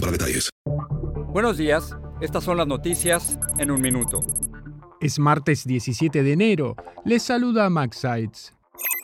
[0.00, 0.50] para detalles.
[1.32, 4.20] Buenos días, estas son las noticias en un minuto.
[5.00, 6.76] Es martes 17 de enero.
[7.04, 8.57] Les saluda Max Sides.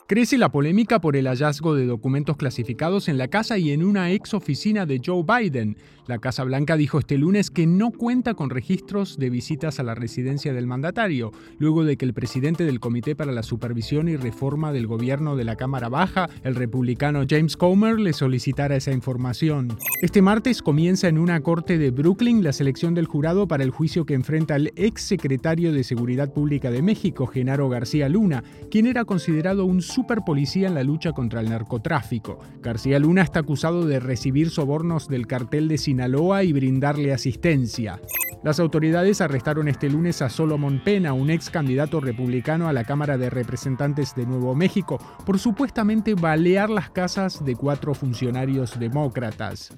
[0.06, 4.10] Crece la polémica por el hallazgo de documentos clasificados en la casa y en una
[4.10, 5.78] ex oficina de Joe Biden.
[6.06, 9.94] La Casa Blanca dijo este lunes que no cuenta con registros de visitas a la
[9.94, 14.72] residencia del mandatario, luego de que el presidente del Comité para la Supervisión y Reforma
[14.72, 19.68] del Gobierno de la Cámara Baja, el republicano James Comer, le solicitara esa información.
[20.02, 24.04] Este martes comienza en una corte de Brooklyn la selección del jurado para el juicio
[24.04, 29.06] que enfrenta al ex secretario de Seguridad Pública de México, Genaro García Luna, quien era
[29.06, 32.40] considerado un superpolicía en la lucha contra el narcotráfico.
[32.60, 38.00] García Luna está acusado de recibir sobornos del cartel de Sinaloa y brindarle asistencia.
[38.42, 43.16] Las autoridades arrestaron este lunes a Solomon Pena, un ex candidato republicano a la Cámara
[43.16, 49.70] de Representantes de Nuevo México, por supuestamente balear las casas de cuatro funcionarios demócratas.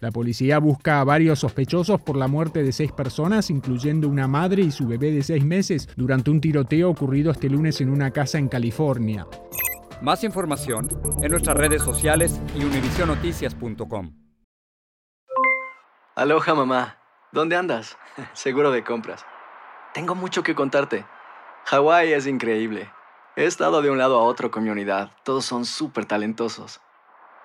[0.00, 4.62] La policía busca a varios sospechosos por la muerte de seis personas, incluyendo una madre
[4.62, 8.38] y su bebé de seis meses, durante un tiroteo ocurrido este lunes en una casa
[8.38, 9.26] en California.
[10.02, 10.88] Más información
[11.22, 14.12] en nuestras redes sociales y univisionoticias.com.
[16.14, 16.98] Aloha mamá,
[17.32, 17.96] ¿dónde andas?
[18.32, 19.24] Seguro de compras.
[19.94, 21.06] Tengo mucho que contarte.
[21.66, 22.90] Hawái es increíble.
[23.36, 25.10] He estado de un lado a otro con mi unidad.
[25.24, 26.80] Todos son súper talentosos.